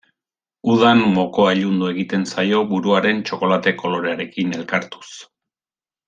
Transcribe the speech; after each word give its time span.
Udan 0.75 1.01
mokoa 1.17 1.51
ilundu 1.57 1.89
egiten 1.91 2.25
zaio 2.35 2.61
buruaren 2.73 3.21
txokolate 3.29 3.73
kolorearekin 3.85 4.57
elkartuz. 4.61 5.09